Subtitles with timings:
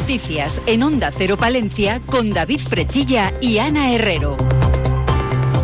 [0.00, 4.38] Noticias en Onda Cero Palencia con David Frechilla y Ana Herrero.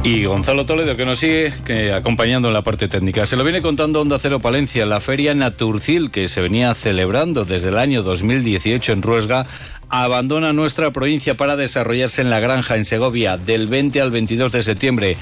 [0.04, 1.54] Y Gonzalo Toledo, que nos sigue
[1.94, 3.24] acompañando en la parte técnica.
[3.24, 7.70] Se lo viene contando Onda Cero Palencia, la feria Naturcil, que se venía celebrando desde
[7.70, 9.46] el año 2018 en Ruesga,
[9.88, 14.62] abandona nuestra provincia para desarrollarse en la granja en Segovia del 20 al 22 de
[14.62, 15.16] septiembre.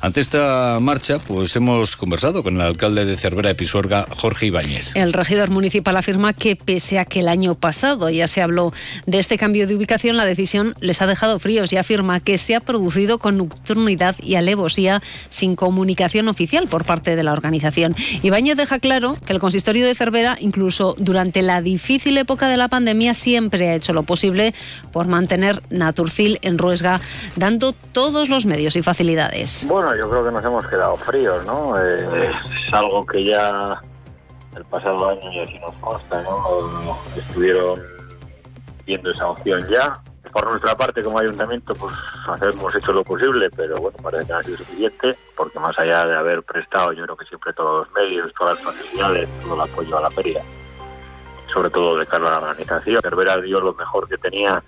[0.00, 4.94] Ante esta marcha, pues hemos conversado con el alcalde de Cervera de Pisuerga, Jorge Ibáñez.
[4.94, 8.72] El regidor municipal afirma que pese a que el año pasado ya se habló
[9.06, 12.54] de este cambio de ubicación, la decisión les ha dejado fríos y afirma que se
[12.54, 17.96] ha producido con nocturnidad y alevosía sin comunicación oficial por parte de la organización.
[18.22, 22.68] Ibáñez deja claro que el consistorio de Cervera, incluso durante la difícil época de la
[22.68, 24.54] pandemia, siempre ha hecho lo posible
[24.92, 27.00] por mantener Naturcil en Ruesga,
[27.34, 29.66] dando todos los medios y facilidades.
[29.68, 31.78] Bueno, yo creo que nos hemos quedado fríos, ¿no?
[31.78, 33.80] Eh, es algo que ya
[34.56, 36.98] el pasado año ya sí nos consta, ¿no?
[37.16, 37.80] Estuvieron
[38.84, 40.00] viendo esa opción ya.
[40.32, 41.94] Por nuestra parte, como ayuntamiento, pues
[42.42, 46.04] hemos hecho lo posible, pero bueno, parece que no ha sido suficiente, porque más allá
[46.04, 49.60] de haber prestado, yo creo que siempre todos los medios, todas las facilidades, todo el
[49.70, 50.42] apoyo a la feria,
[51.52, 54.62] sobre todo de cara a la organización, Cervera dio lo mejor que tenía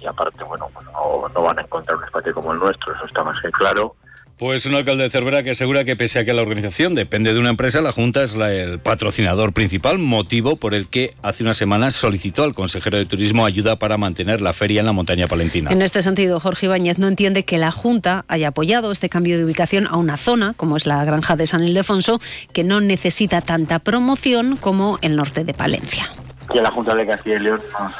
[0.00, 3.04] y aparte, bueno, pues no, no van a encontrar un espacio como el nuestro, eso
[3.04, 3.94] está más que claro
[4.38, 7.40] pues un alcalde de Cervera que asegura que pese a que la organización depende de
[7.40, 11.94] una empresa, la Junta es el patrocinador principal, motivo por el que hace unas semanas
[11.94, 15.72] solicitó al consejero de Turismo ayuda para mantener la feria en la montaña palentina.
[15.72, 19.44] En este sentido, Jorge Ibáñez no entiende que la Junta haya apoyado este cambio de
[19.44, 22.20] ubicación a una zona, como es la granja de San Ildefonso,
[22.52, 26.08] que no necesita tanta promoción como el norte de Palencia.
[26.52, 27.92] Que la Junta de Castilla y León nos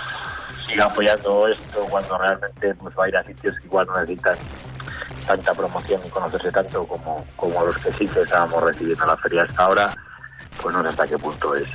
[0.69, 4.37] siga apoyando esto cuando realmente va a ir a sitios que igual no necesitan
[5.29, 9.17] tanta promoción y conocerse tanto como, como los que sí que estábamos recibiendo en la
[9.19, 9.95] feria hasta ahora,
[10.61, 11.69] pues no sé hasta qué punto es,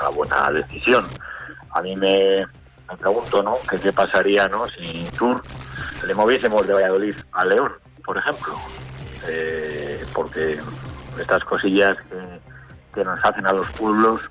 [0.00, 1.06] una buena decisión.
[1.72, 2.42] A mí me,
[2.88, 3.56] me pregunto, ¿no?
[3.68, 4.66] Qué pasaría, ¿no?
[4.66, 5.42] Si Tour
[6.06, 7.72] le moviésemos de Valladolid a León,
[8.02, 8.54] por ejemplo.
[9.28, 10.58] Eh, porque
[11.20, 12.40] estas cosillas que,
[12.94, 14.22] que, nos hacen a los pueblos,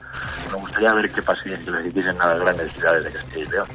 [0.52, 3.50] me gustaría ver qué pasaría si les hiciesen a las grandes ciudades de Castilla y
[3.52, 3.68] León.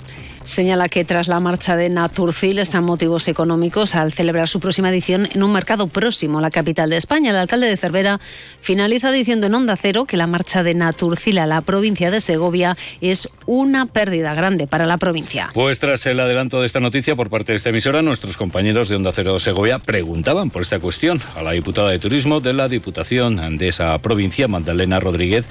[0.44, 5.26] Señala que tras la marcha de Naturcil están motivos económicos al celebrar su próxima edición
[5.32, 7.30] en un mercado próximo a la capital de España.
[7.30, 8.20] El alcalde de Cervera
[8.60, 12.76] finaliza diciendo en Onda Cero que la marcha de Naturcil a la provincia de Segovia
[13.00, 15.48] es una pérdida grande para la provincia.
[15.54, 18.96] Pues tras el adelanto de esta noticia por parte de esta emisora, nuestros compañeros de
[18.96, 23.56] Onda Cero Segovia preguntaban por esta cuestión a la diputada de Turismo de la Diputación
[23.56, 25.48] de esa provincia, Magdalena Rodríguez,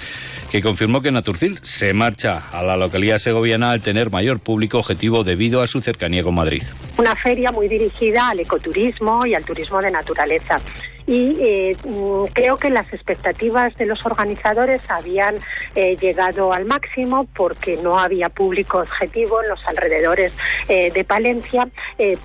[0.51, 5.23] que confirmó que Naturcil se marcha a la localidad segoviana al tener mayor público objetivo
[5.23, 6.63] debido a su cercanía con Madrid.
[6.97, 10.59] Una feria muy dirigida al ecoturismo y al turismo de naturaleza
[11.05, 15.35] y eh, mm, creo que las expectativas de los organizadores habían
[15.75, 20.31] eh, llegado al máximo porque no había público objetivo en los alrededores
[20.67, 21.67] eh, de Palencia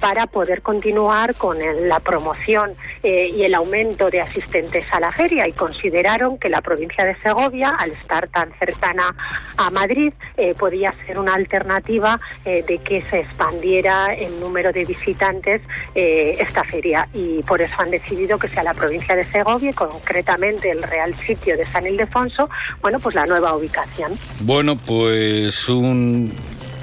[0.00, 1.56] para poder continuar con
[1.88, 5.46] la promoción y el aumento de asistentes a la feria.
[5.46, 9.14] Y consideraron que la provincia de Segovia, al estar tan cercana
[9.56, 10.12] a Madrid,
[10.58, 15.60] podía ser una alternativa de que se expandiera el número de visitantes
[15.94, 17.06] esta feria.
[17.12, 21.56] Y por eso han decidido que sea la provincia de Segovia, concretamente el Real Sitio
[21.56, 22.50] de San Ildefonso,
[22.82, 24.12] bueno, pues la nueva ubicación.
[24.40, 26.30] Bueno, pues un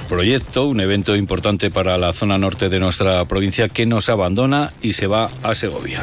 [0.09, 4.93] proyecto, un evento importante para la zona norte de nuestra provincia que nos abandona y
[4.93, 6.01] se va a Segovia.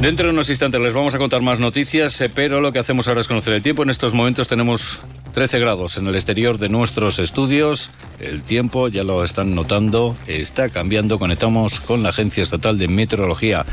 [0.00, 3.06] Dentro de unos instantes les vamos a contar más noticias, eh, pero lo que hacemos
[3.06, 3.82] ahora es conocer el tiempo.
[3.82, 5.00] En estos momentos tenemos
[5.34, 7.90] 13 grados en el exterior de nuestros estudios.
[8.20, 11.18] El tiempo, ya lo están notando, está cambiando.
[11.18, 13.66] Conectamos con la Agencia Estatal de Meteorología.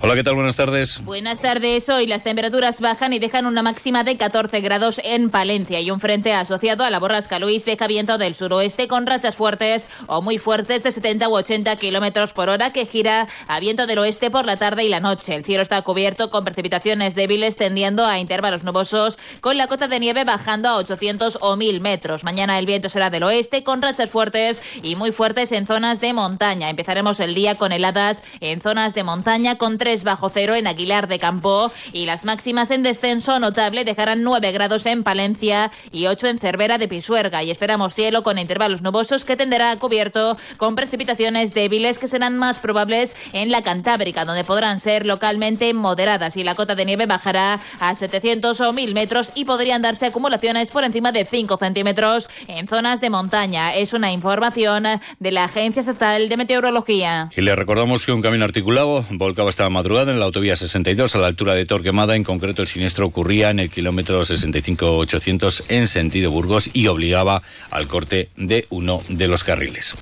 [0.00, 0.34] Hola, ¿qué tal?
[0.34, 1.04] Buenas tardes.
[1.04, 1.88] Buenas tardes.
[1.90, 6.00] Hoy las temperaturas bajan y dejan una máxima de 14 grados en Palencia y un
[6.00, 10.38] frente asociado a la borrasca Luis deja viento del suroeste con rachas fuertes o muy
[10.38, 14.46] fuertes de 70 u 80 kilómetros por hora que gira a viento del oeste por
[14.46, 15.34] la tarde y la noche.
[15.34, 20.00] El cielo está cubierto con precipitaciones débiles tendiendo a intervalos nubosos con la cota de
[20.00, 21.01] nieve bajando a 800
[21.40, 22.22] o 1000 metros.
[22.22, 26.12] Mañana el viento será del oeste con rachas fuertes y muy fuertes en zonas de
[26.12, 26.70] montaña.
[26.70, 31.08] Empezaremos el día con heladas en zonas de montaña con 3 bajo cero en Aguilar
[31.08, 36.28] de Campo y las máximas en descenso notable dejarán 9 grados en Palencia y 8
[36.28, 40.76] en Cervera de Pisuerga y esperamos cielo con intervalos nubosos que tenderá a cubierto con
[40.76, 46.44] precipitaciones débiles que serán más probables en la Cantábrica donde podrán ser localmente moderadas y
[46.44, 50.84] la cota de nieve bajará a 700 o 1000 metros y podrían darse acumulaciones por
[50.84, 53.74] encima encima de 5 centímetros en zonas de montaña.
[53.74, 54.84] Es una información
[55.18, 57.30] de la Agencia Estatal de Meteorología.
[57.34, 61.18] Y le recordamos que un camino articulado volcaba esta madrugada en la autovía 62 a
[61.18, 62.14] la altura de Torquemada.
[62.14, 67.88] En concreto, el siniestro ocurría en el kilómetro 65-800 en sentido Burgos y obligaba al
[67.88, 69.94] corte de uno de los carriles.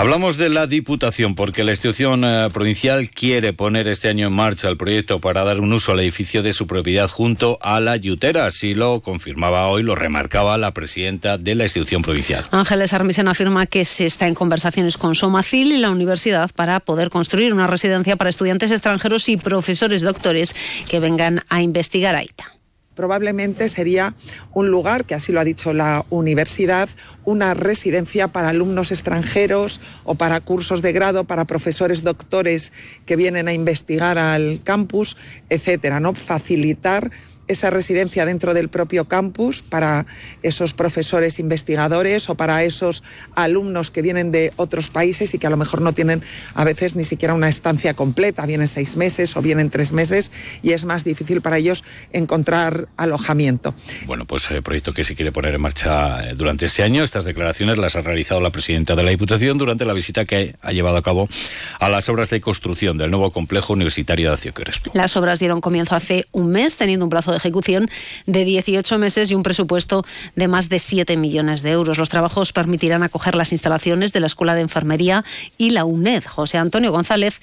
[0.00, 4.66] Hablamos de la Diputación porque la institución eh, provincial quiere poner este año en marcha
[4.70, 8.46] el proyecto para dar un uso al edificio de su propiedad junto a la Yutera.
[8.46, 12.46] Así lo confirmaba hoy, lo remarcaba la presidenta de la institución provincial.
[12.50, 17.10] Ángeles Armisen afirma que se está en conversaciones con Somacil y la universidad para poder
[17.10, 20.56] construir una residencia para estudiantes extranjeros y profesores doctores
[20.88, 22.22] que vengan a investigar a
[23.00, 24.14] probablemente sería
[24.52, 26.86] un lugar, que así lo ha dicho la universidad,
[27.24, 32.74] una residencia para alumnos extranjeros o para cursos de grado, para profesores doctores
[33.06, 35.16] que vienen a investigar al campus,
[35.48, 36.12] etcétera, ¿no?
[36.12, 37.10] Facilitar
[37.50, 40.06] esa residencia dentro del propio campus para
[40.42, 43.02] esos profesores investigadores o para esos
[43.34, 46.22] alumnos que vienen de otros países y que a lo mejor no tienen
[46.54, 50.30] a veces ni siquiera una estancia completa, vienen seis meses o vienen tres meses
[50.62, 51.82] y es más difícil para ellos
[52.12, 53.74] encontrar alojamiento.
[54.06, 57.24] Bueno, pues el proyecto que se quiere poner en marcha eh, durante este año, estas
[57.24, 60.96] declaraciones las ha realizado la presidenta de la Diputación durante la visita que ha llevado
[60.96, 61.28] a cabo
[61.80, 64.52] a las obras de construcción del nuevo complejo universitario de Acio
[64.92, 67.88] Las obras dieron comienzo hace un mes, teniendo un plazo de ejecución
[68.26, 70.04] de 18 meses y un presupuesto
[70.36, 71.98] de más de 7 millones de euros.
[71.98, 75.24] Los trabajos permitirán acoger las instalaciones de la Escuela de Enfermería
[75.58, 76.24] y la UNED.
[76.24, 77.40] José Antonio González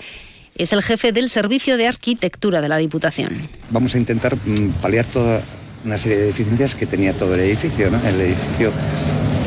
[0.55, 3.38] es el jefe del Servicio de Arquitectura de la Diputación.
[3.69, 5.41] Vamos a intentar mm, paliar toda
[5.85, 7.88] una serie de deficiencias que tenía todo el edificio.
[7.88, 8.71] El edificio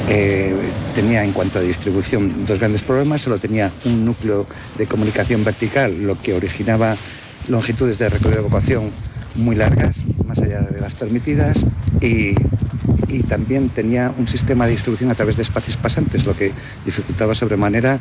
[0.08, 0.55] eh,
[0.94, 3.23] tenía en cuanto a distribución dos grandes problemas.
[3.23, 4.46] Solo tenía un núcleo
[4.79, 6.96] de comunicación vertical, lo que originaba
[7.49, 8.91] longitudes de recorrido de evacuación
[9.37, 11.67] muy largas, más allá de las permitidas,
[12.00, 12.35] y,
[13.29, 16.53] también tenía un sistema de distribución a través de espacios pasantes, lo que
[16.85, 18.00] dificultaba sobremanera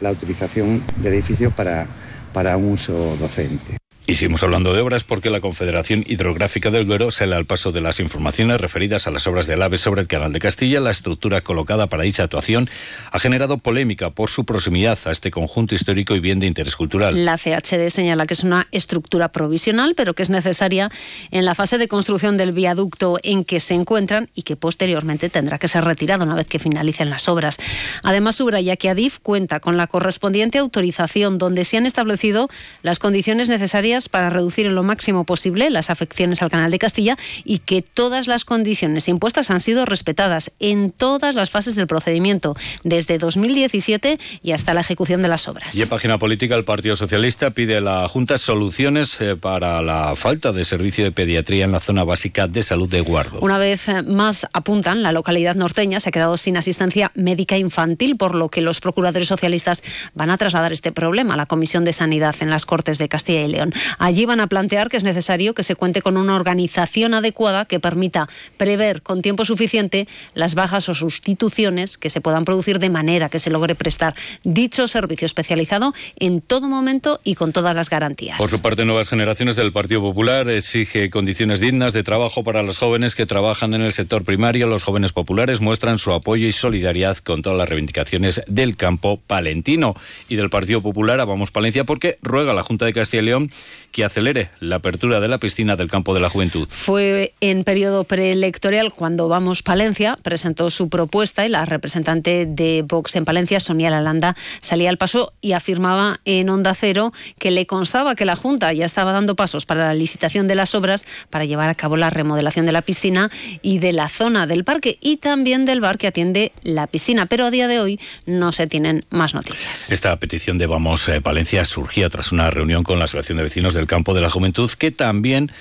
[0.00, 1.86] la utilización del edificio para,
[2.32, 3.79] para un uso docente.
[4.10, 7.80] Y seguimos hablando de obras porque la Confederación Hidrográfica del Duero sale al paso de
[7.80, 10.80] las informaciones referidas a las obras del AVE sobre el Canal de Castilla.
[10.80, 12.68] La estructura colocada para dicha actuación
[13.12, 17.24] ha generado polémica por su proximidad a este conjunto histórico y bien de interés cultural.
[17.24, 20.90] La CHD señala que es una estructura provisional, pero que es necesaria
[21.30, 25.58] en la fase de construcción del viaducto en que se encuentran y que posteriormente tendrá
[25.58, 27.58] que ser retirado una vez que finalicen las obras.
[28.02, 32.48] Además, subraya que ADIF cuenta con la correspondiente autorización donde se han establecido
[32.82, 37.18] las condiciones necesarias para reducir en lo máximo posible las afecciones al Canal de Castilla
[37.44, 42.56] y que todas las condiciones impuestas han sido respetadas en todas las fases del procedimiento,
[42.84, 45.74] desde 2017 y hasta la ejecución de las obras.
[45.76, 50.14] Y en página política, el Partido Socialista pide a la Junta soluciones eh, para la
[50.16, 53.40] falta de servicio de pediatría en la zona básica de salud de Guardo.
[53.40, 58.34] Una vez más apuntan, la localidad norteña se ha quedado sin asistencia médica infantil, por
[58.34, 59.82] lo que los procuradores socialistas
[60.14, 63.42] van a trasladar este problema a la Comisión de Sanidad en las Cortes de Castilla
[63.42, 63.72] y León.
[63.98, 67.80] Allí van a plantear que es necesario que se cuente con una organización adecuada que
[67.80, 73.28] permita prever con tiempo suficiente las bajas o sustituciones que se puedan producir de manera
[73.28, 74.14] que se logre prestar
[74.44, 78.38] dicho servicio especializado en todo momento y con todas las garantías.
[78.38, 82.78] Por su parte, Nuevas Generaciones del Partido Popular exige condiciones dignas de trabajo para los
[82.78, 84.66] jóvenes que trabajan en el sector primario.
[84.66, 89.94] Los jóvenes populares muestran su apoyo y solidaridad con todas las reivindicaciones del campo palentino
[90.28, 93.26] y del Partido Popular a Vamos Palencia porque ruega a la Junta de Castilla y
[93.26, 93.52] León
[93.92, 96.68] que acelere la apertura de la piscina del campo de la juventud.
[96.70, 103.16] Fue en periodo preelectoral cuando Vamos Palencia presentó su propuesta y la representante de Vox
[103.16, 108.14] en Palencia, Sonia Lalanda, salía al paso y afirmaba en Onda Cero que le constaba
[108.14, 111.68] que la Junta ya estaba dando pasos para la licitación de las obras para llevar
[111.68, 113.30] a cabo la remodelación de la piscina
[113.62, 117.26] y de la zona del parque y también del bar que atiende la piscina.
[117.26, 119.90] Pero a día de hoy no se tienen más noticias.
[119.90, 123.59] Esta petición de Vamos eh, Palencia surgía tras una reunión con la Asociación de Vecinos
[123.68, 125.52] del Campo de la Juventud, que también,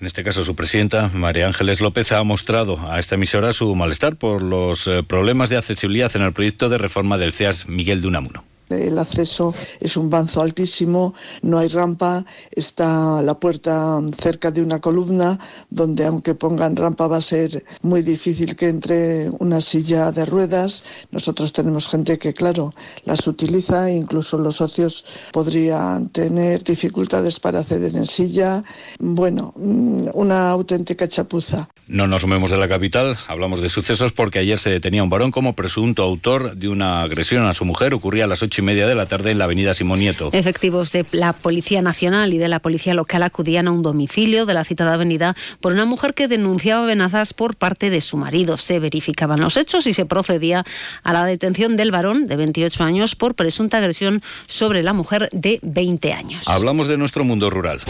[0.00, 4.16] en este caso su presidenta, María Ángeles López, ha mostrado a esta emisora su malestar
[4.16, 8.08] por los eh, problemas de accesibilidad en el proyecto de reforma del CEAS Miguel de
[8.08, 8.44] Unamuno.
[8.68, 14.80] El acceso es un banzo altísimo, no hay rampa, está la puerta cerca de una
[14.80, 15.38] columna
[15.70, 20.82] donde aunque pongan rampa va a ser muy difícil que entre una silla de ruedas.
[21.10, 27.96] Nosotros tenemos gente que, claro, las utiliza, incluso los socios podrían tener dificultades para acceder
[27.96, 28.62] en silla.
[28.98, 31.68] Bueno, mm, una auténtica chapuza.
[31.86, 35.30] No nos movemos de la capital, hablamos de sucesos porque ayer se detenía un varón
[35.30, 38.66] como presunto autor de una agresión a su mujer, ocurría a las 8 ocho y
[38.66, 40.30] media de la tarde en la avenida Simón Nieto.
[40.32, 44.54] Efectivos de la Policía Nacional y de la Policía Local acudían a un domicilio de
[44.54, 48.56] la citada avenida por una mujer que denunciaba amenazas por parte de su marido.
[48.56, 50.64] Se verificaban los hechos y se procedía
[51.04, 55.60] a la detención del varón de 28 años por presunta agresión sobre la mujer de
[55.62, 56.48] 20 años.
[56.48, 57.80] Hablamos de nuestro mundo rural.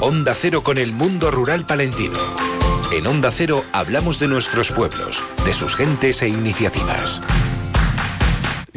[0.00, 2.18] Onda Cero con el mundo rural palentino.
[2.92, 7.20] En Onda Cero hablamos de nuestros pueblos, de sus gentes e iniciativas.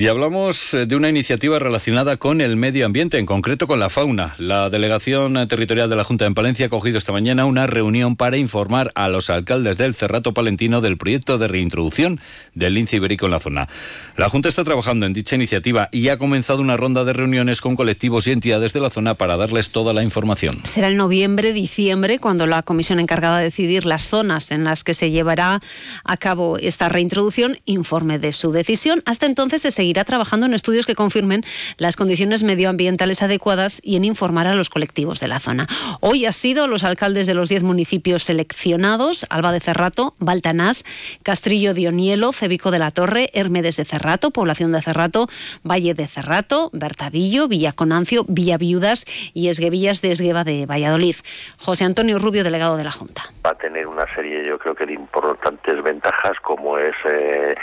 [0.01, 3.91] Y hablamos eh, de una iniciativa relacionada con el medio ambiente, en concreto con la
[3.91, 4.33] fauna.
[4.39, 8.35] La Delegación Territorial de la Junta de Palencia ha cogido esta mañana una reunión para
[8.37, 12.19] informar a los alcaldes del Cerrato Palentino del proyecto de reintroducción
[12.55, 13.69] del lince ibérico en la zona.
[14.17, 17.75] La Junta está trabajando en dicha iniciativa y ha comenzado una ronda de reuniones con
[17.75, 20.61] colectivos y entidades de la zona para darles toda la información.
[20.63, 24.95] Será en noviembre, diciembre, cuando la comisión encargada de decidir las zonas en las que
[24.95, 25.61] se llevará
[26.03, 29.03] a cabo esta reintroducción informe de su decisión.
[29.05, 31.43] Hasta entonces se seguirá irá trabajando en estudios que confirmen
[31.77, 35.67] las condiciones medioambientales adecuadas y en informar a los colectivos de la zona.
[35.99, 40.83] Hoy ha sido los alcaldes de los 10 municipios seleccionados, Alba de Cerrato, Baltanás,
[41.23, 45.27] Castrillo de Onielo, Cebico de la Torre, Hermedes de Cerrato, Población de Cerrato,
[45.63, 51.15] Valle de Cerrato, Bertavillo, Villaconancio, Villaviudas y Esguevillas de Esgueva de Valladolid.
[51.59, 53.23] José Antonio Rubio, delegado de la Junta.
[53.45, 57.55] Va a tener una serie, yo creo que de importantes ventajas, como es eh,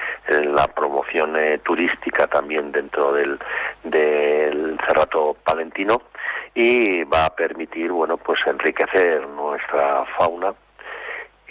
[0.44, 3.38] la promoción eh, turística también dentro del,
[3.84, 6.02] del Cerrato Palentino
[6.54, 10.54] y va a permitir, bueno, pues enriquecer nuestra fauna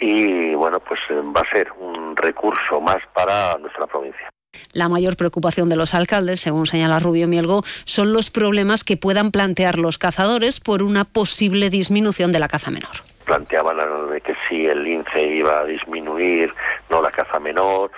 [0.00, 4.28] y, bueno, pues va a ser un recurso más para nuestra provincia.
[4.72, 9.30] La mayor preocupación de los alcaldes, según señala Rubio Mielgo, son los problemas que puedan
[9.30, 12.90] plantear los cazadores por una posible disminución de la caza menor.
[13.24, 13.76] Planteaban
[14.20, 16.54] que si el lince iba a disminuir,
[16.90, 17.90] no la caza menor,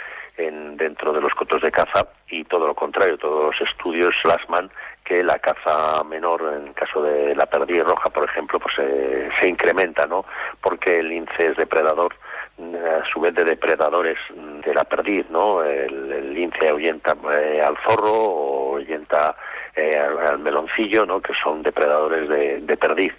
[0.76, 4.70] dentro de los cotos de caza y todo lo contrario, todos los estudios plasman
[5.04, 9.49] que la caza menor, en caso de la perdiz roja, por ejemplo, pues eh, se
[9.49, 10.25] incrementa, ¿no?
[10.61, 12.14] Porque el lince es depredador,
[12.59, 15.64] a su vez de depredadores de la perdiz, ¿no?
[15.64, 19.37] El, lince ahuyenta eh, al zorro o ahuyenta
[19.75, 21.20] eh, al, meloncillo, ¿no?
[21.20, 23.12] Que son depredadores de, de perdiz.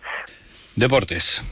[0.76, 1.44] Deportes.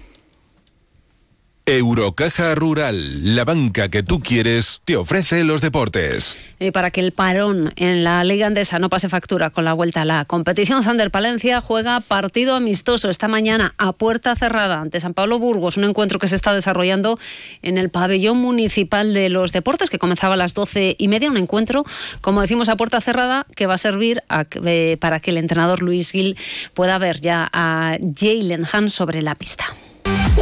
[1.78, 6.36] Eurocaja Rural, la banca que tú quieres, te ofrece los deportes.
[6.60, 10.02] Y para que el parón en la Liga Andesa no pase factura con la vuelta
[10.02, 15.14] a la competición, Zander Palencia juega partido amistoso esta mañana a puerta cerrada ante San
[15.14, 17.20] Pablo Burgos, un encuentro que se está desarrollando
[17.62, 21.38] en el pabellón municipal de los deportes que comenzaba a las doce y media, un
[21.38, 21.86] encuentro,
[22.22, 24.24] como decimos, a puerta cerrada que va a servir
[24.66, 26.36] eh, para que el entrenador Luis Gil
[26.74, 29.66] pueda ver ya a Jalen Hans sobre la pista.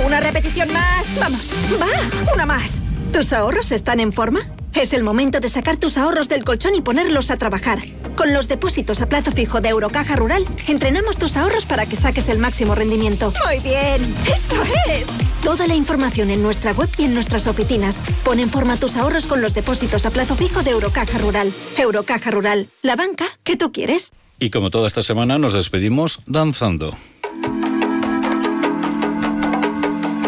[0.06, 1.08] Una repetición más.
[1.20, 1.50] Vamos.
[1.82, 2.34] Va.
[2.34, 2.82] Una más.
[3.12, 4.42] ¿Tus ahorros están en forma?
[4.74, 7.80] Es el momento de sacar tus ahorros del colchón y ponerlos a trabajar.
[8.16, 12.30] Con los depósitos a plazo fijo de Eurocaja Rural, entrenamos tus ahorros para que saques
[12.30, 13.34] el máximo rendimiento.
[13.48, 14.01] Muy bien.
[14.32, 14.56] Eso
[14.88, 15.08] es.
[15.42, 18.01] Toda la información en nuestra web y en nuestras oficinas.
[18.24, 21.51] Pon en forma tus ahorros con los depósitos a plazo fijo de Eurocaja Rural.
[21.77, 24.12] Eurocaja Rural, la banca que tú quieres.
[24.39, 26.96] Y como toda esta semana nos despedimos danzando.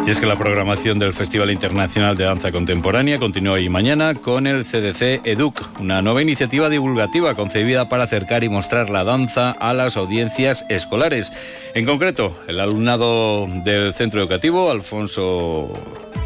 [0.10, 4.16] Y es que la programación del Festival Internacional de Danza Contemporánea continúa hoy y mañana
[4.16, 9.52] con el CDC EDUC, una nueva iniciativa divulgativa concebida para acercar y mostrar la danza
[9.52, 11.32] a las audiencias escolares.
[11.76, 15.72] En concreto, el alumnado del centro educativo, Alfonso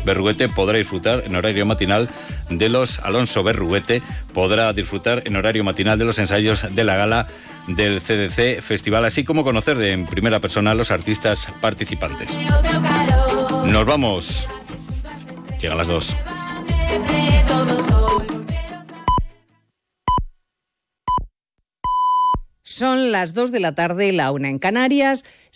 [0.05, 2.07] Berruguete, podrá disfrutar en horario matinal
[2.49, 4.01] de los Alonso Berruguete,
[4.33, 7.27] podrá disfrutar en horario matinal de los ensayos de la gala
[7.67, 12.29] del CDC Festival, así como conocer en primera persona a los artistas participantes.
[13.65, 14.47] Nos vamos.
[15.59, 16.15] Llegan las dos.
[22.61, 25.25] Son las dos de la tarde, la una en Canarias.